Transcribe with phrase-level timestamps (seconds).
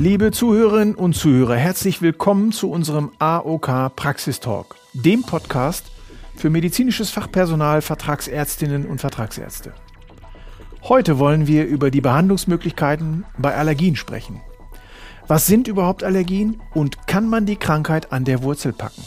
[0.00, 5.92] Liebe Zuhörerinnen und Zuhörer, herzlich willkommen zu unserem AOK Praxistalk, dem Podcast
[6.34, 9.74] für medizinisches Fachpersonal, Vertragsärztinnen und Vertragsärzte.
[10.84, 14.40] Heute wollen wir über die Behandlungsmöglichkeiten bei Allergien sprechen.
[15.28, 19.04] Was sind überhaupt Allergien und kann man die Krankheit an der Wurzel packen?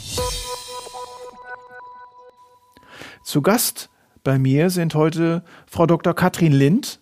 [3.24, 3.90] Zu Gast
[4.22, 6.14] bei mir sind heute Frau Dr.
[6.14, 7.00] Katrin Lind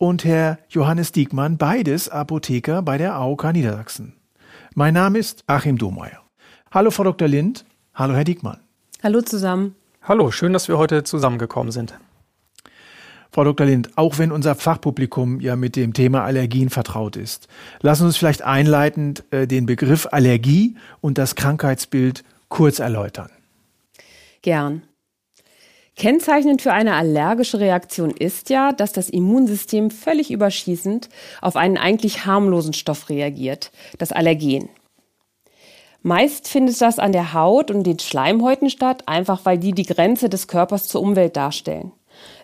[0.00, 4.14] und Herr Johannes Diekmann, beides Apotheker bei der AOK Niedersachsen.
[4.74, 6.22] Mein Name ist Achim Domeyer.
[6.70, 7.28] Hallo Frau Dr.
[7.28, 8.60] Lind, hallo Herr Diekmann.
[9.02, 9.74] Hallo zusammen.
[10.00, 11.98] Hallo, schön, dass wir heute zusammengekommen sind.
[13.30, 13.66] Frau Dr.
[13.66, 17.48] Lind, auch wenn unser Fachpublikum ja mit dem Thema Allergien vertraut ist,
[17.82, 23.28] lassen Sie uns vielleicht einleitend äh, den Begriff Allergie und das Krankheitsbild kurz erläutern.
[24.40, 24.80] Gern.
[26.00, 31.10] Kennzeichnend für eine allergische Reaktion ist ja, dass das Immunsystem völlig überschießend
[31.42, 34.70] auf einen eigentlich harmlosen Stoff reagiert, das Allergen.
[36.00, 40.30] Meist findet das an der Haut und den Schleimhäuten statt, einfach weil die die Grenze
[40.30, 41.92] des Körpers zur Umwelt darstellen.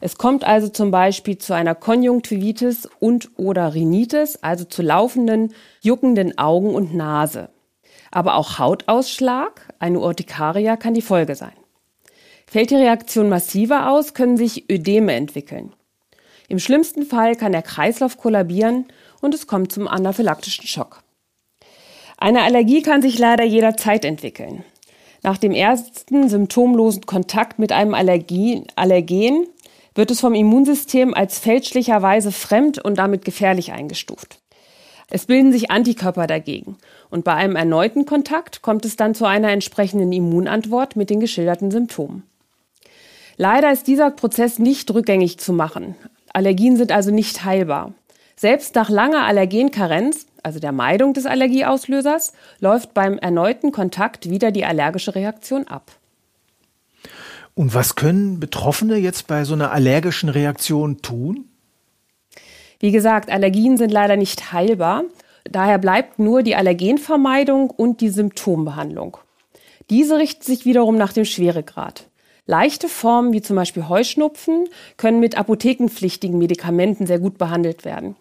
[0.03, 6.37] Es kommt also zum Beispiel zu einer Konjunktivitis und oder Rhinitis, also zu laufenden, juckenden
[6.37, 7.49] Augen und Nase.
[8.11, 11.55] Aber auch Hautausschlag, eine Urtikaria, kann die Folge sein.
[12.49, 15.73] Fällt die Reaktion massiver aus, können sich Ödeme entwickeln.
[16.49, 18.87] Im schlimmsten Fall kann der Kreislauf kollabieren
[19.21, 21.03] und es kommt zum anaphylaktischen Schock.
[22.19, 24.65] Eine Allergie kann sich leider jederzeit entwickeln.
[25.23, 29.49] Nach dem ersten symptomlosen Kontakt mit einem Allergie, Allergen
[29.95, 34.39] wird es vom Immunsystem als fälschlicherweise fremd und damit gefährlich eingestuft.
[35.09, 36.77] Es bilden sich Antikörper dagegen
[37.11, 41.71] und bei einem erneuten Kontakt kommt es dann zu einer entsprechenden Immunantwort mit den geschilderten
[41.71, 42.25] Symptomen.
[43.37, 45.95] Leider ist dieser Prozess nicht rückgängig zu machen.
[46.33, 47.93] Allergien sind also nicht heilbar.
[48.35, 54.65] Selbst nach langer Allergenkarenz, also der Meidung des Allergieauslösers, läuft beim erneuten Kontakt wieder die
[54.65, 55.93] allergische Reaktion ab.
[57.55, 61.49] Und was können Betroffene jetzt bei so einer allergischen Reaktion tun?
[62.79, 65.05] Wie gesagt, Allergien sind leider nicht heilbar.
[65.45, 69.17] Daher bleibt nur die Allergenvermeidung und die Symptombehandlung.
[69.89, 72.07] Diese richten sich wiederum nach dem Schweregrad.
[72.47, 78.17] Leichte Formen wie zum Beispiel Heuschnupfen können mit apothekenpflichtigen Medikamenten sehr gut behandelt werden.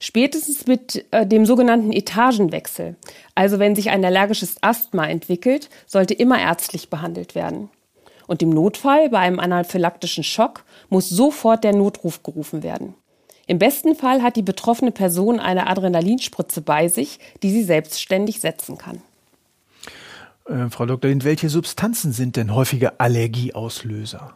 [0.00, 2.96] Spätestens mit äh, dem sogenannten Etagenwechsel,
[3.34, 7.70] also wenn sich ein allergisches Asthma entwickelt, sollte immer ärztlich behandelt werden.
[8.26, 12.94] Und im Notfall bei einem anaphylaktischen Schock muss sofort der Notruf gerufen werden.
[13.46, 18.78] Im besten Fall hat die betroffene Person eine Adrenalinspritze bei sich, die sie selbstständig setzen
[18.78, 19.02] kann.
[20.48, 21.10] Äh, Frau Dr.
[21.10, 24.34] Lind, welche Substanzen sind denn häufige Allergieauslöser?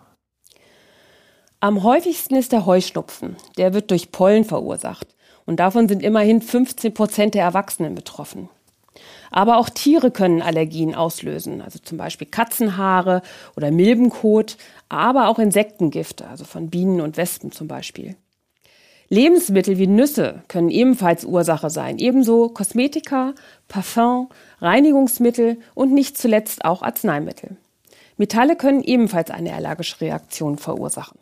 [1.60, 3.36] Am häufigsten ist der Heuschnupfen.
[3.56, 5.16] Der wird durch Pollen verursacht.
[5.44, 8.48] Und davon sind immerhin 15 Prozent der Erwachsenen betroffen.
[9.30, 13.22] Aber auch Tiere können Allergien auslösen, also zum Beispiel Katzenhaare
[13.56, 14.56] oder Milbenkot,
[14.88, 18.16] aber auch Insektengifte, also von Bienen und Wespen zum Beispiel.
[19.10, 23.34] Lebensmittel wie Nüsse können ebenfalls Ursache sein, ebenso Kosmetika,
[23.66, 24.28] Parfum,
[24.60, 27.56] Reinigungsmittel und nicht zuletzt auch Arzneimittel.
[28.18, 31.18] Metalle können ebenfalls eine allergische Reaktion verursachen.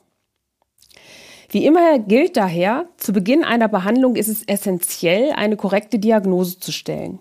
[1.49, 6.73] Wie immer gilt daher, zu Beginn einer Behandlung ist es essentiell, eine korrekte Diagnose zu
[6.73, 7.21] stellen.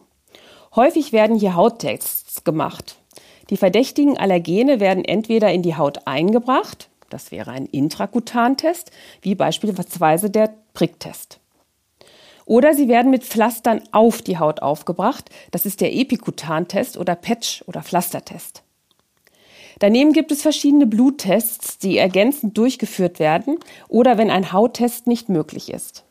[0.76, 2.98] Häufig werden hier Hauttests gemacht.
[3.52, 10.30] Die verdächtigen Allergene werden entweder in die Haut eingebracht, das wäre ein Intrakutantest, wie beispielsweise
[10.30, 11.40] der Pricktest.
[12.46, 17.64] Oder sie werden mit Pflastern auf die Haut aufgebracht, das ist der Epikutantest oder Patch-
[17.68, 18.64] oder Pflastertest.
[19.80, 25.70] Daneben gibt es verschiedene Bluttests, die ergänzend durchgeführt werden oder wenn ein Hauttest nicht möglich
[25.70, 26.04] ist.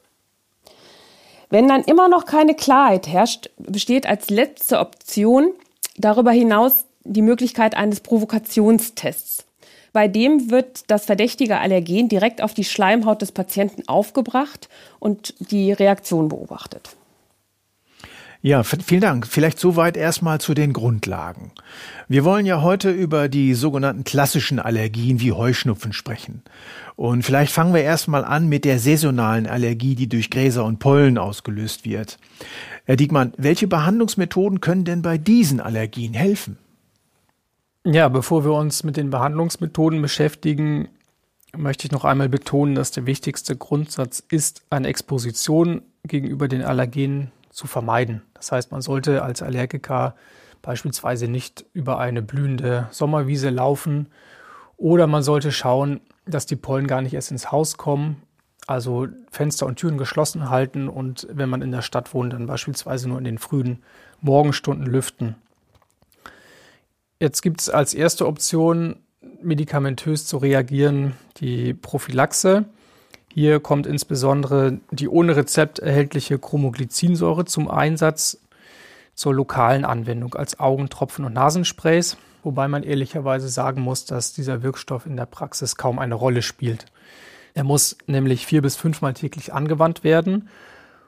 [1.51, 5.53] Wenn dann immer noch keine Klarheit herrscht, besteht als letzte Option
[5.97, 9.44] darüber hinaus die Möglichkeit eines Provokationstests.
[9.95, 14.69] Bei dem wird das verdächtige Allergen direkt auf die Schleimhaut des Patienten aufgebracht
[14.99, 16.97] und die Reaktion beobachtet.
[18.43, 19.27] Ja, vielen Dank.
[19.29, 21.53] Vielleicht soweit erstmal zu den Grundlagen.
[22.09, 26.43] Wir wollen ja heute über die sogenannten klassischen Allergien wie Heuschnupfen sprechen.
[26.97, 31.19] Und vielleicht fangen wir erstmal an mit der saisonalen Allergie, die durch Gräser und Pollen
[31.19, 32.19] ausgelöst wird.
[32.85, 36.59] Herr Diekmann, welche Behandlungsmethoden können denn bei diesen Allergien helfen?
[37.87, 40.89] Ja, bevor wir uns mit den Behandlungsmethoden beschäftigen,
[41.55, 47.31] möchte ich noch einmal betonen, dass der wichtigste Grundsatz ist, eine Exposition gegenüber den Allergenen
[47.51, 48.23] zu vermeiden.
[48.33, 50.15] Das heißt, man sollte als Allergiker
[50.63, 54.09] beispielsweise nicht über eine blühende Sommerwiese laufen
[54.79, 58.23] oder man sollte schauen, dass die Pollen gar nicht erst ins Haus kommen.
[58.67, 63.11] Also Fenster und Türen geschlossen halten und wenn man in der Stadt wohnt, dann beispielsweise
[63.11, 63.83] nur in den frühen
[64.23, 65.37] Morgenstunden lüften.
[67.21, 68.97] Jetzt gibt es als erste Option,
[69.43, 72.65] medikamentös zu reagieren, die Prophylaxe.
[73.33, 78.39] Hier kommt insbesondere die ohne Rezept erhältliche Chromoglycinsäure zum Einsatz
[79.15, 85.07] zur lokalen Anwendung als Augentropfen und Nasensprays, wobei man ehrlicherweise sagen muss, dass dieser Wirkstoff
[85.07, 86.87] in der Praxis kaum eine Rolle spielt.
[87.55, 90.49] Er muss nämlich vier bis fünfmal täglich angewandt werden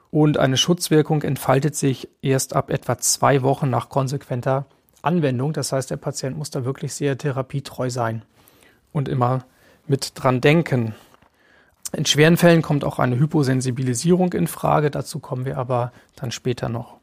[0.09, 4.65] und eine Schutzwirkung entfaltet sich erst ab etwa zwei Wochen nach konsequenter
[5.01, 5.53] Anwendung.
[5.53, 8.23] Das heißt, der Patient muss da wirklich sehr therapietreu sein
[8.91, 9.45] und immer
[9.87, 10.95] mit dran denken.
[11.93, 14.91] In schweren Fällen kommt auch eine Hyposensibilisierung in Frage.
[14.91, 16.97] Dazu kommen wir aber dann später noch.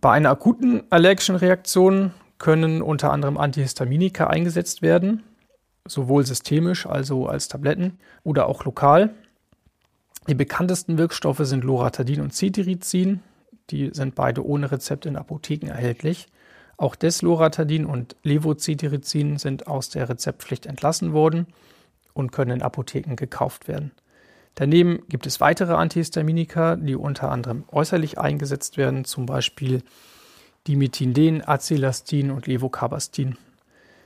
[0.00, 5.24] Bei einer akuten allergischen Reaktion können unter anderem Antihistaminika eingesetzt werden,
[5.86, 9.10] sowohl systemisch, also als Tabletten, oder auch lokal.
[10.28, 13.20] Die bekanntesten Wirkstoffe sind Loratadin und Cetirizin.
[13.70, 16.28] Die sind beide ohne Rezept in Apotheken erhältlich.
[16.78, 21.48] Auch Desloratadin und Levocetirizin sind aus der Rezeptpflicht entlassen worden
[22.14, 23.90] und können in Apotheken gekauft werden.
[24.54, 29.82] Daneben gibt es weitere Antihistaminika, die unter anderem äußerlich eingesetzt werden, zum Beispiel
[30.68, 33.36] Dimethinden, Acelastin und Levocabastin.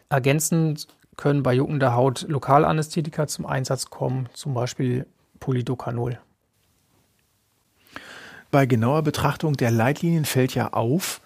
[0.09, 5.07] Ergänzend können bei juckender Haut Lokalanästhetika zum Einsatz kommen, zum Beispiel
[5.41, 6.19] Polydocanol.
[8.51, 11.23] Bei genauer Betrachtung der Leitlinien fällt ja auf,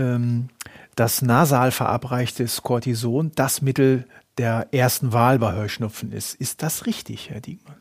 [0.00, 0.48] ähm,
[0.96, 4.06] dass nasal verabreichtes Cortison das Mittel
[4.38, 6.34] der ersten Wahl bei Heuschnupfen ist.
[6.34, 7.76] Ist das richtig, Herr Diekmann?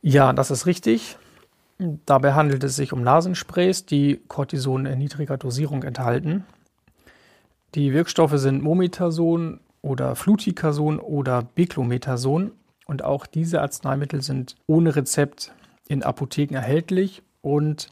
[0.00, 1.18] Ja, das ist richtig.
[1.78, 6.44] Dabei handelt es sich um Nasensprays, die Cortison in niedriger Dosierung enthalten.
[7.74, 12.52] Die Wirkstoffe sind Mometason oder Fluticason oder Beclometason
[12.86, 15.52] und auch diese Arzneimittel sind ohne Rezept
[15.88, 17.88] in Apotheken erhältlich und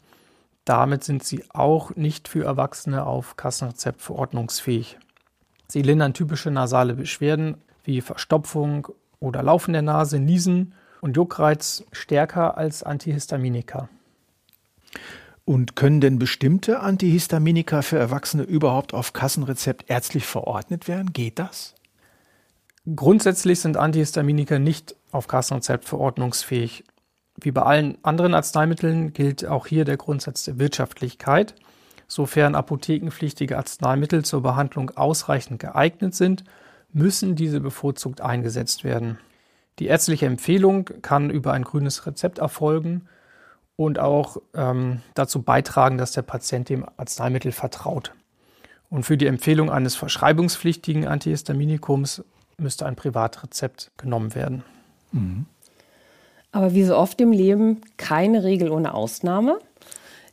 [0.65, 4.97] damit sind sie auch nicht für Erwachsene auf Kassenrezept verordnungsfähig.
[5.67, 8.87] Sie lindern typische nasale Beschwerden wie Verstopfung
[9.19, 13.89] oder Laufen der Nase, Niesen und Juckreiz stärker als Antihistaminika.
[15.45, 21.13] Und können denn bestimmte Antihistaminika für Erwachsene überhaupt auf Kassenrezept ärztlich verordnet werden?
[21.13, 21.75] Geht das?
[22.95, 26.83] Grundsätzlich sind Antihistaminika nicht auf Kassenrezept verordnungsfähig.
[27.41, 31.55] Wie bei allen anderen Arzneimitteln gilt auch hier der Grundsatz der Wirtschaftlichkeit.
[32.07, 36.43] Sofern apothekenpflichtige Arzneimittel zur Behandlung ausreichend geeignet sind,
[36.93, 39.17] müssen diese bevorzugt eingesetzt werden.
[39.79, 43.07] Die ärztliche Empfehlung kann über ein grünes Rezept erfolgen
[43.75, 48.13] und auch ähm, dazu beitragen, dass der Patient dem Arzneimittel vertraut.
[48.89, 52.23] Und für die Empfehlung eines verschreibungspflichtigen Antihistaminikums
[52.57, 54.63] müsste ein Privatrezept genommen werden.
[55.11, 55.47] Mhm.
[56.55, 59.59] Aber wie so oft im Leben keine Regel ohne Ausnahme.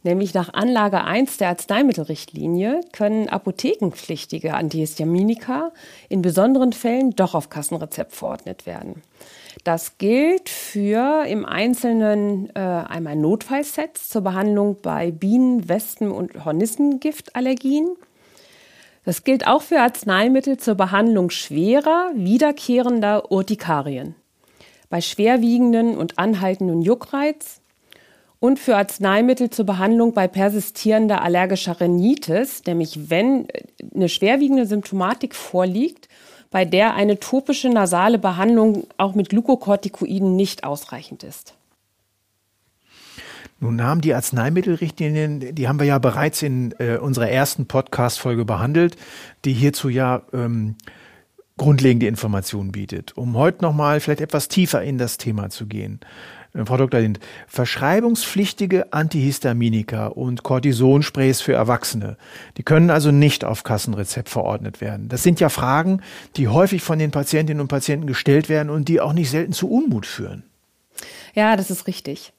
[0.05, 5.73] Nämlich nach Anlage 1 der Arzneimittelrichtlinie können apothekenpflichtige Antihistaminika
[6.09, 9.03] in besonderen Fällen doch auf Kassenrezept verordnet werden.
[9.65, 17.97] Das gilt für im Einzelnen äh, einmal Notfallsets zur Behandlung bei Bienen-, Wespen- und Hornissengiftallergien.
[19.05, 24.15] Das gilt auch für Arzneimittel zur Behandlung schwerer, wiederkehrender Urtikarien
[24.93, 27.63] bei schwerwiegenden und anhaltenden Juckreiz
[28.41, 33.49] und für Arzneimittel zur Behandlung bei persistierender allergischer Rhinitis, nämlich wenn
[33.95, 36.11] eine schwerwiegende Symptomatik vorliegt,
[36.51, 41.55] bei der eine topische nasale Behandlung auch mit Glukokortikoiden nicht ausreichend ist.
[43.61, 48.97] Nun haben die Arzneimittelrichtlinien, die haben wir ja bereits in äh, unserer ersten Podcast-Folge behandelt,
[49.47, 50.77] die hierzu ja ähm,
[51.57, 53.17] grundlegende Informationen bietet.
[53.17, 56.01] Um heute nochmal vielleicht etwas tiefer in das Thema zu gehen.
[56.55, 57.01] Äh, Frau Dr.
[57.01, 62.17] Lind, verschreibungspflichtige Antihistaminika und Cortisonsprays für Erwachsene,
[62.57, 65.09] die können also nicht auf Kassenrezept verordnet werden.
[65.09, 66.01] Das sind ja Fragen,
[66.37, 69.71] die häufig von den Patientinnen und Patienten gestellt werden und die auch nicht selten zu
[69.71, 70.45] Unmut führen.
[71.35, 72.33] Ja, das ist richtig.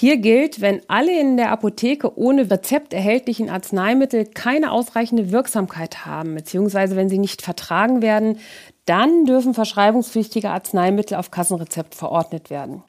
[0.00, 6.36] Hier gilt, wenn alle in der Apotheke ohne Rezept erhältlichen Arzneimittel keine ausreichende Wirksamkeit haben,
[6.36, 8.38] beziehungsweise wenn sie nicht vertragen werden,
[8.84, 12.84] dann dürfen verschreibungspflichtige Arzneimittel auf Kassenrezept verordnet werden.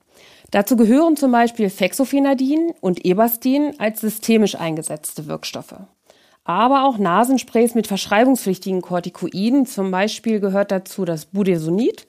[0.51, 5.78] Dazu gehören zum Beispiel Fexofenadin und Ebastin als systemisch eingesetzte Wirkstoffe.
[6.44, 12.06] Aber auch Nasensprays mit verschreibungspflichtigen Corticoiden, zum Beispiel gehört dazu das Budesonid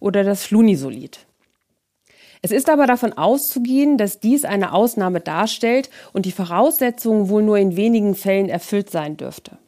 [0.00, 1.27] oder das Flunisolid.
[2.42, 7.58] Es ist aber davon auszugehen, dass dies eine Ausnahme darstellt und die Voraussetzungen wohl nur
[7.58, 9.58] in wenigen Fällen erfüllt sein dürfte.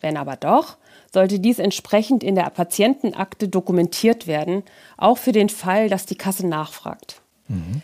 [0.00, 0.76] Wenn aber doch,
[1.12, 4.62] sollte dies entsprechend in der Patientenakte dokumentiert werden,
[4.96, 7.20] auch für den Fall, dass die Kasse nachfragt.
[7.48, 7.82] Mhm.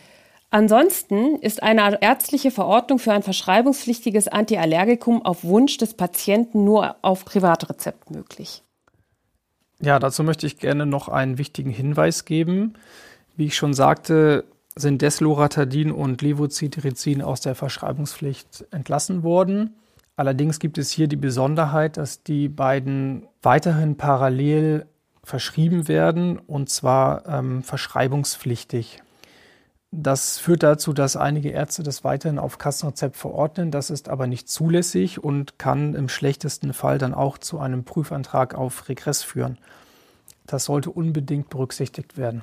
[0.51, 7.23] Ansonsten ist eine ärztliche Verordnung für ein verschreibungspflichtiges Antiallergikum auf Wunsch des Patienten nur auf
[7.23, 8.63] Privatrezept möglich.
[9.79, 12.73] Ja, dazu möchte ich gerne noch einen wichtigen Hinweis geben.
[13.39, 14.43] Wie ich schon sagte,
[14.75, 19.75] sind Desloratadin und Levocetirizin aus der Verschreibungspflicht entlassen worden.
[20.17, 24.87] Allerdings gibt es hier die Besonderheit, dass die beiden weiterhin parallel
[25.23, 29.01] verschrieben werden und zwar ähm, verschreibungspflichtig.
[29.91, 33.71] Das führt dazu, dass einige Ärzte das weiterhin auf Kassenrezept verordnen.
[33.71, 38.53] Das ist aber nicht zulässig und kann im schlechtesten Fall dann auch zu einem Prüfantrag
[38.53, 39.57] auf Regress führen.
[40.45, 42.41] Das sollte unbedingt berücksichtigt werden.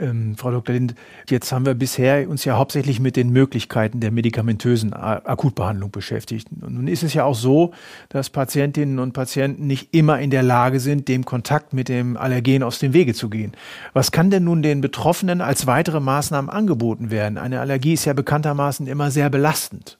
[0.00, 0.74] Ähm, Frau Dr.
[0.74, 0.96] Lind,
[1.30, 6.48] jetzt haben wir bisher uns ja hauptsächlich mit den Möglichkeiten der medikamentösen Akutbehandlung beschäftigt.
[6.60, 7.72] Und nun ist es ja auch so,
[8.08, 12.64] dass Patientinnen und Patienten nicht immer in der Lage sind, dem Kontakt mit dem Allergen
[12.64, 13.52] aus dem Wege zu gehen.
[13.92, 17.38] Was kann denn nun den Betroffenen als weitere Maßnahmen angeboten werden?
[17.38, 19.98] Eine Allergie ist ja bekanntermaßen immer sehr belastend.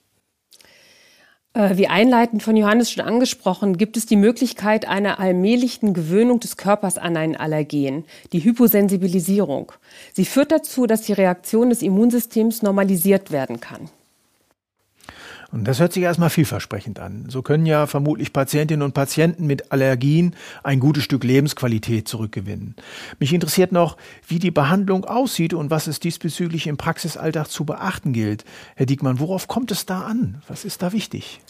[1.55, 6.57] Äh, wie einleitend von Johannes schon angesprochen, gibt es die Möglichkeit einer allmählichen Gewöhnung des
[6.57, 9.71] Körpers an ein Allergen, die Hyposensibilisierung.
[10.13, 13.89] Sie führt dazu, dass die Reaktion des Immunsystems normalisiert werden kann.
[15.51, 17.25] Und das hört sich erstmal vielversprechend an.
[17.29, 22.75] So können ja vermutlich Patientinnen und Patienten mit Allergien ein gutes Stück Lebensqualität zurückgewinnen.
[23.19, 23.97] Mich interessiert noch,
[24.27, 28.45] wie die Behandlung aussieht und was es diesbezüglich im Praxisalltag zu beachten gilt.
[28.75, 30.41] Herr Diekmann, worauf kommt es da an?
[30.47, 31.41] Was ist da wichtig?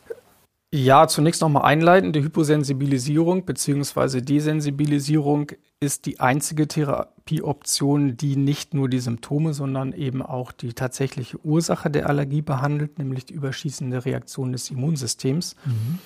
[0.73, 2.15] Ja, zunächst nochmal einleitend.
[2.15, 4.21] Die Hyposensibilisierung bzw.
[4.21, 11.39] Desensibilisierung ist die einzige Therapieoption, die nicht nur die Symptome, sondern eben auch die tatsächliche
[11.45, 15.55] Ursache der Allergie behandelt, nämlich die überschießende Reaktion des Immunsystems.
[15.65, 15.99] Mhm.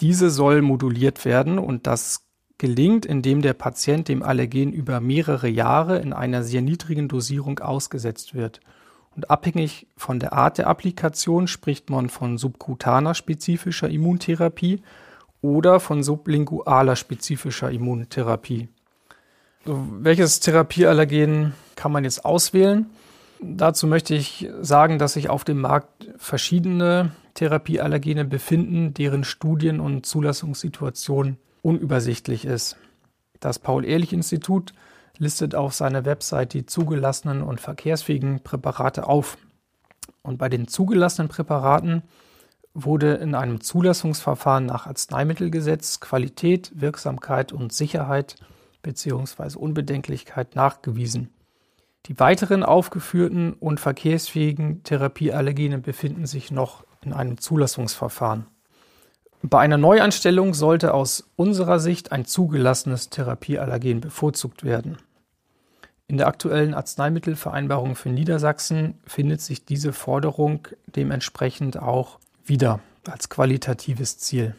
[0.00, 2.26] Diese soll moduliert werden und das
[2.58, 8.34] gelingt, indem der Patient dem Allergen über mehrere Jahre in einer sehr niedrigen Dosierung ausgesetzt
[8.34, 8.60] wird.
[9.16, 14.82] Und abhängig von der Art der Applikation spricht man von subkutaner spezifischer Immuntherapie
[15.40, 18.68] oder von sublingualer spezifischer Immuntherapie.
[19.64, 22.86] So, welches Therapieallergen kann man jetzt auswählen?
[23.40, 30.04] Dazu möchte ich sagen, dass sich auf dem Markt verschiedene Therapieallergene befinden, deren Studien- und
[30.06, 32.76] Zulassungssituation unübersichtlich ist.
[33.40, 34.72] Das Paul-Ehrlich-Institut
[35.18, 39.38] listet auf seiner Website die zugelassenen und verkehrsfähigen Präparate auf.
[40.22, 42.02] Und bei den zugelassenen Präparaten
[42.74, 48.36] wurde in einem Zulassungsverfahren nach Arzneimittelgesetz Qualität, Wirksamkeit und Sicherheit
[48.82, 49.56] bzw.
[49.56, 51.30] Unbedenklichkeit nachgewiesen.
[52.06, 58.46] Die weiteren aufgeführten und verkehrsfähigen Therapieallergene befinden sich noch in einem Zulassungsverfahren.
[59.42, 64.98] Bei einer Neuanstellung sollte aus unserer Sicht ein zugelassenes Therapieallergen bevorzugt werden.
[66.08, 74.18] In der aktuellen Arzneimittelvereinbarung für Niedersachsen findet sich diese Forderung dementsprechend auch wieder als qualitatives
[74.18, 74.54] Ziel.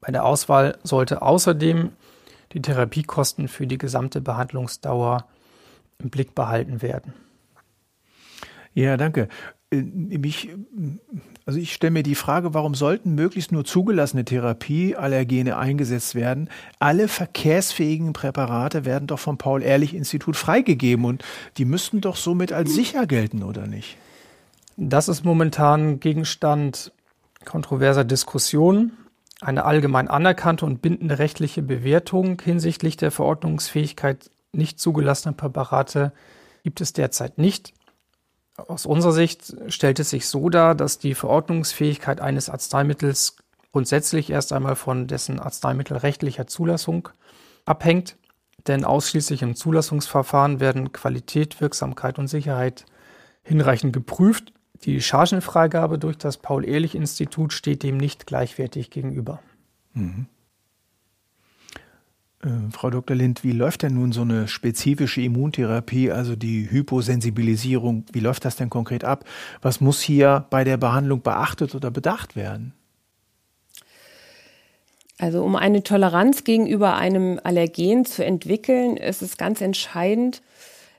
[0.00, 1.90] Bei der Auswahl sollte außerdem
[2.52, 5.26] die Therapiekosten für die gesamte Behandlungsdauer
[5.98, 7.14] im Blick behalten werden.
[8.74, 9.28] Ja, danke.
[9.70, 10.50] Äh, mich,
[11.46, 16.48] also ich stelle mir die Frage, warum sollten möglichst nur zugelassene Therapieallergene eingesetzt werden?
[16.78, 21.24] Alle verkehrsfähigen Präparate werden doch vom Paul-Ehrlich-Institut freigegeben und
[21.56, 23.96] die müssten doch somit als sicher gelten, oder nicht?
[24.76, 26.92] Das ist momentan Gegenstand
[27.44, 28.92] kontroverser Diskussionen.
[29.40, 36.12] Eine allgemein anerkannte und bindende rechtliche Bewertung hinsichtlich der Verordnungsfähigkeit nicht zugelassener Präparate
[36.64, 37.72] gibt es derzeit nicht.
[38.66, 43.36] Aus unserer Sicht stellt es sich so dar, dass die Verordnungsfähigkeit eines Arzneimittels
[43.72, 47.08] grundsätzlich erst einmal von dessen arzneimittelrechtlicher Zulassung
[47.64, 48.16] abhängt,
[48.66, 52.84] denn ausschließlich im Zulassungsverfahren werden Qualität, Wirksamkeit und Sicherheit
[53.42, 54.52] hinreichend geprüft.
[54.84, 59.40] Die Chargenfreigabe durch das Paul-Ehrlich-Institut steht dem nicht gleichwertig gegenüber.
[59.92, 60.26] Mhm.
[62.42, 63.16] Äh, Frau Dr.
[63.16, 68.56] Lind, wie läuft denn nun so eine spezifische Immuntherapie, also die Hyposensibilisierung, wie läuft das
[68.56, 69.24] denn konkret ab?
[69.62, 72.74] Was muss hier bei der Behandlung beachtet oder bedacht werden?
[75.18, 80.42] Also um eine Toleranz gegenüber einem Allergen zu entwickeln, ist es ganz entscheidend,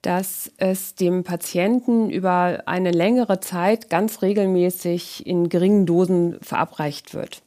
[0.02, 7.44] dass es dem Patienten über eine längere Zeit ganz regelmäßig in geringen Dosen verabreicht wird.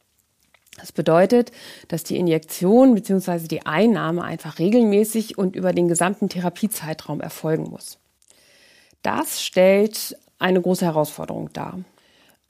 [0.79, 1.51] Das bedeutet,
[1.87, 3.47] dass die Injektion bzw.
[3.47, 7.99] die Einnahme einfach regelmäßig und über den gesamten Therapiezeitraum erfolgen muss.
[9.03, 11.79] Das stellt eine große Herausforderung dar.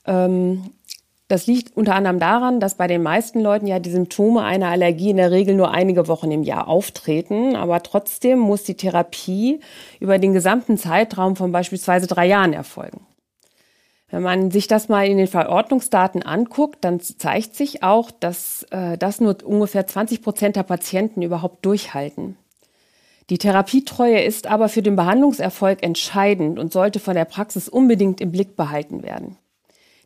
[0.06, 0.70] Ähm,
[1.28, 5.10] Das liegt unter anderem daran, dass bei den meisten Leuten ja die Symptome einer Allergie
[5.10, 9.60] in der Regel nur einige Wochen im Jahr auftreten, aber trotzdem muss die Therapie
[10.00, 13.00] über den gesamten Zeitraum von beispielsweise drei Jahren erfolgen.
[14.14, 18.96] Wenn man sich das mal in den Verordnungsdaten anguckt, dann zeigt sich auch, dass äh,
[18.96, 22.36] das nur ungefähr 20 Prozent der Patienten überhaupt durchhalten.
[23.28, 28.30] Die Therapietreue ist aber für den Behandlungserfolg entscheidend und sollte von der Praxis unbedingt im
[28.30, 29.36] Blick behalten werden.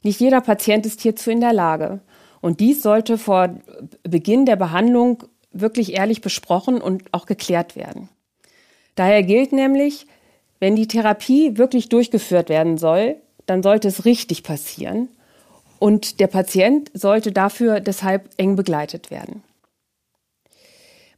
[0.02, 2.00] Nicht jeder Patient ist hierzu in der Lage.
[2.40, 3.56] Und dies sollte vor
[4.04, 8.08] Beginn der Behandlung wirklich ehrlich besprochen und auch geklärt werden.
[8.94, 10.06] Daher gilt nämlich,
[10.60, 15.08] wenn die Therapie wirklich durchgeführt werden soll, dann sollte es richtig passieren
[15.78, 19.42] und der Patient sollte dafür deshalb eng begleitet werden.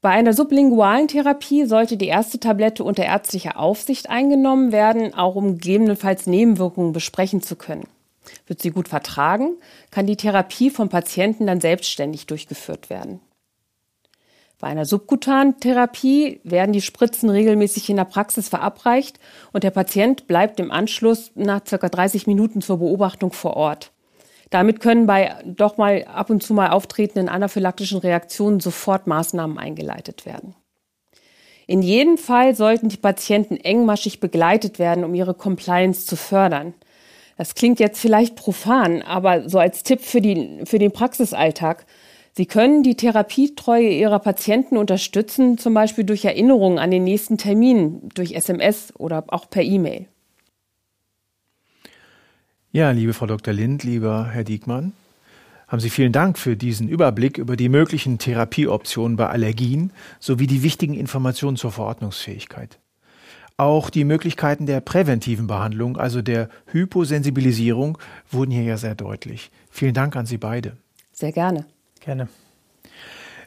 [0.03, 5.59] Bei einer sublingualen Therapie sollte die erste Tablette unter ärztlicher Aufsicht eingenommen werden, auch um
[5.59, 7.87] gegebenenfalls Nebenwirkungen besprechen zu können.
[8.47, 9.57] Wird sie gut vertragen,
[9.91, 13.21] kann die Therapie vom Patienten dann selbstständig durchgeführt werden.
[14.61, 19.19] Bei einer subkutanen Therapie werden die Spritzen regelmäßig in der Praxis verabreicht
[19.53, 21.89] und der Patient bleibt im Anschluss nach ca.
[21.89, 23.91] 30 Minuten zur Beobachtung vor Ort.
[24.51, 30.27] Damit können bei doch mal ab und zu mal auftretenden anaphylaktischen Reaktionen sofort Maßnahmen eingeleitet
[30.27, 30.55] werden.
[31.67, 36.75] In jedem Fall sollten die Patienten engmaschig begleitet werden, um ihre Compliance zu fördern.
[37.39, 41.87] Das klingt jetzt vielleicht profan, aber so als Tipp für, die, für den Praxisalltag.
[42.41, 48.09] Sie können die Therapietreue Ihrer Patienten unterstützen, zum Beispiel durch Erinnerungen an den nächsten Termin,
[48.15, 50.07] durch SMS oder auch per E-Mail.
[52.73, 53.53] Ja, liebe Frau Dr.
[53.53, 54.95] Lind, lieber Herr Diekmann,
[55.69, 60.63] haben Sie vielen Dank für diesen Überblick über die möglichen Therapieoptionen bei Allergien sowie die
[60.63, 62.79] wichtigen Informationen zur Verordnungsfähigkeit.
[63.59, 67.99] Auch die Möglichkeiten der präventiven Behandlung, also der Hyposensibilisierung,
[68.31, 69.51] wurden hier ja sehr deutlich.
[69.71, 70.79] Vielen Dank an Sie beide.
[71.13, 71.67] Sehr gerne.
[72.01, 72.29] Gerne.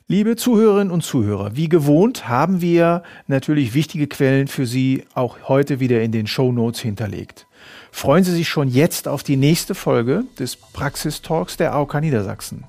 [0.07, 5.79] Liebe Zuhörerinnen und Zuhörer, wie gewohnt haben wir natürlich wichtige Quellen für Sie auch heute
[5.79, 7.47] wieder in den Show Notes hinterlegt.
[7.91, 12.65] Freuen Sie sich schon jetzt auf die nächste Folge des Praxistalks der AOK Niedersachsen.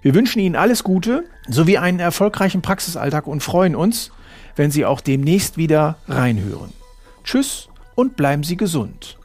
[0.00, 4.12] Wir wünschen Ihnen alles Gute sowie einen erfolgreichen Praxisalltag und freuen uns,
[4.56, 6.72] wenn Sie auch demnächst wieder reinhören.
[7.24, 9.18] Tschüss und bleiben Sie gesund.